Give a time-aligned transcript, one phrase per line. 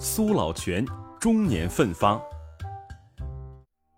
[0.00, 0.86] 苏老泉
[1.18, 2.22] 中年奋发。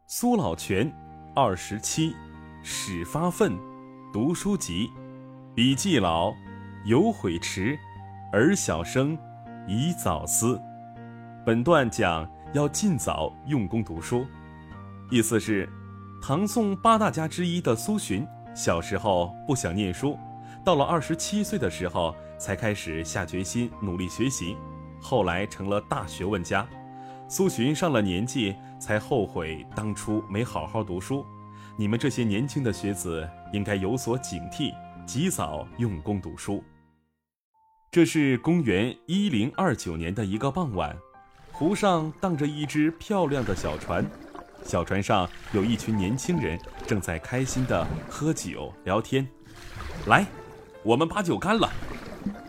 [0.08, 0.90] 苏老泉，
[1.36, 2.16] 二十七，
[2.62, 3.52] 始发愤，
[4.10, 4.88] 读书籍，
[5.54, 6.32] 笔记老，
[6.86, 7.78] 有悔迟，
[8.32, 9.14] 儿小生，
[9.68, 10.58] 宜早思。
[11.44, 14.24] 本段讲要尽早用功读书，
[15.10, 15.68] 意思是，
[16.22, 20.18] 唐宋八大家之一的苏洵，小时候不想念书，
[20.64, 24.56] 到了二十七岁的时候，才开始下决心努力学习。
[25.00, 26.66] 后来成了大学问家，
[27.28, 31.24] 苏洵上了年纪才后悔当初没好好读书。
[31.76, 34.74] 你们这些年轻的学子应该有所警惕，
[35.06, 36.62] 及早用功读书。
[37.90, 40.96] 这是公元一零二九年的一个傍晚，
[41.50, 44.04] 湖上荡着一只漂亮的小船，
[44.62, 49.26] 小船上有一群年轻人正在开心地喝酒聊天。
[50.06, 50.26] 来，
[50.84, 51.68] 我们把酒干了。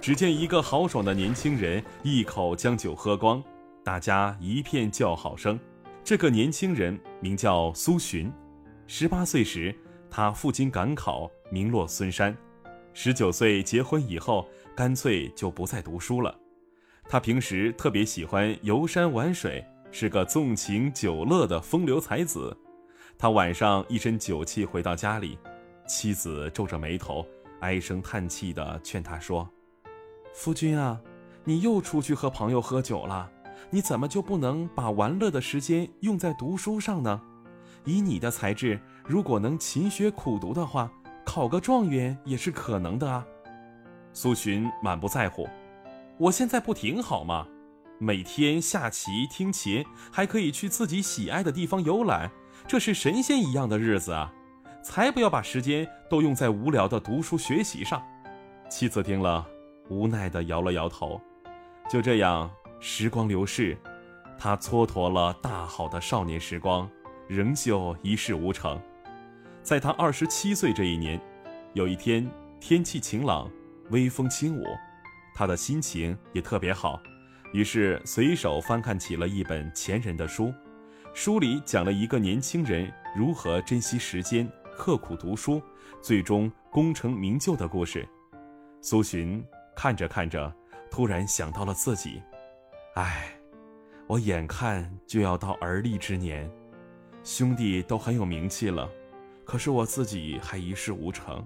[0.01, 3.41] 只见一个豪爽的年轻人一口将酒喝光，
[3.83, 5.59] 大家一片叫好声。
[6.03, 8.31] 这个年轻人名叫苏洵，
[8.88, 9.73] 十八岁时
[10.09, 12.35] 他赴京赶考，名落孙山。
[12.95, 16.36] 十九岁结婚以后，干脆就不再读书了。
[17.08, 22.58] 他平时特别喜欢游山玩水，是个纵情酒乐的风流才子。
[23.19, 25.38] 他晚上一身酒气回到家里，
[25.88, 27.23] 妻子皱着眉头，
[27.59, 29.47] 唉声叹气地劝他说。
[30.33, 30.99] 夫君啊，
[31.43, 33.29] 你又出去和朋友喝酒了，
[33.69, 37.21] 你怎么就不能把玩乐的时间用在读书上呢？
[37.83, 40.91] 以你的才智，如果能勤学苦读的话，
[41.25, 43.25] 考个状元也是可能的啊。
[44.13, 45.47] 苏洵满不在乎，
[46.17, 47.47] 我现在不挺好吗？
[47.99, 52.31] 每天下棋听琴，还可以去自己喜爱的地方游览，
[52.67, 54.33] 这是神仙一样的日子啊！
[54.83, 58.02] 才不要把时间都用在无聊的读书学习上。
[58.69, 59.47] 妻子听了。
[59.92, 61.20] 无奈地摇了摇头，
[61.89, 63.78] 就这样，时光流逝，
[64.39, 66.89] 他蹉跎了大好的少年时光，
[67.28, 68.81] 仍旧一事无成。
[69.61, 71.20] 在他二十七岁这一年，
[71.73, 72.26] 有一天
[72.61, 73.52] 天气晴朗，
[73.89, 74.64] 微风轻舞，
[75.36, 76.98] 他的心情也特别好，
[77.52, 80.54] 于是随手翻看起了一本前人的书，
[81.14, 85.61] 书里讲了一个年轻人如何珍惜时间、刻苦读书，
[86.02, 88.08] 最终功成名就的故事。
[88.82, 89.44] 苏洵。
[89.76, 90.54] 看着看着，
[90.89, 92.21] 突然想到了自己，
[92.95, 93.33] 唉，
[94.08, 96.49] 我眼看就要到而立之年，
[97.23, 98.89] 兄弟都很有名气了，
[99.45, 101.45] 可是我自己还一事无成，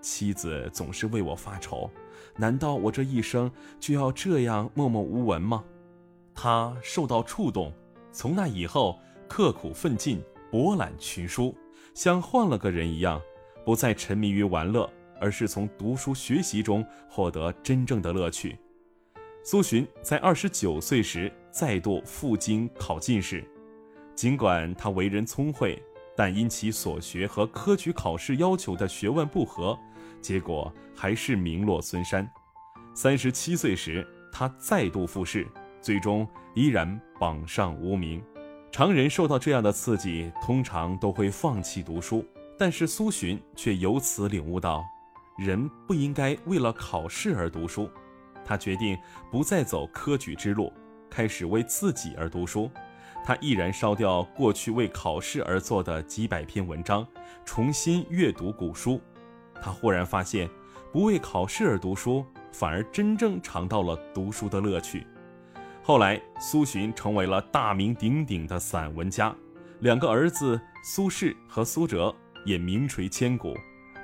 [0.00, 1.90] 妻子总是为我发愁，
[2.36, 5.64] 难道我这一生就要这样默默无闻吗？
[6.34, 7.72] 他受到触动，
[8.12, 8.98] 从那以后
[9.28, 11.54] 刻苦奋进，博览群书，
[11.94, 13.20] 像换了个人一样，
[13.64, 14.88] 不再沉迷于玩乐。
[15.20, 18.58] 而是从读书学习中获得真正的乐趣。
[19.42, 23.44] 苏洵在二十九岁时再度赴京考进士，
[24.14, 25.82] 尽管他为人聪慧，
[26.16, 29.78] 但因其所学和科举考试要求的学问不合，
[30.20, 32.26] 结果还是名落孙山。
[32.94, 35.46] 三十七岁时，他再度复试，
[35.82, 38.22] 最终依然榜上无名。
[38.72, 42.24] 常人受到这样的刺激，通常都会放弃读书，
[42.58, 44.84] 但是苏洵却由此领悟到。
[45.36, 47.90] 人不应该为了考试而读书，
[48.44, 48.96] 他决定
[49.30, 50.72] 不再走科举之路，
[51.10, 52.70] 开始为自己而读书。
[53.24, 57.06] 他毅然烧掉过去为考试而做的几百篇文章，
[57.44, 59.00] 重新阅读古书。
[59.60, 60.48] 他忽然发现，
[60.92, 65.06] 不为考试而读书，反而真正尝到了读书的乐趣。
[65.82, 69.34] 后来，苏洵成为了大名鼎鼎的散文家，
[69.80, 73.56] 两个儿子苏轼和苏辙也名垂千古。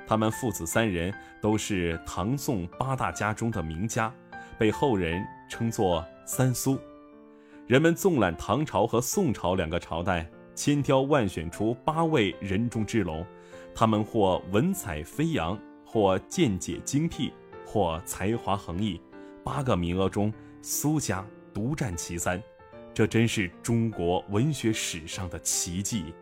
[0.07, 4.13] 他们父子三人都是唐宋八大家中的名家，
[4.57, 6.77] 被后人称作“三苏”。
[7.67, 13.25] 人们纵览唐朝和宋朝两个朝代，千挑万选出八位人中之龙，
[13.73, 17.31] 他们或文采飞扬，或见解精辟，
[17.65, 18.99] 或才华横溢。
[19.43, 22.41] 八个名额中，苏家独占其三，
[22.93, 26.13] 这真是中国文学史上的奇迹。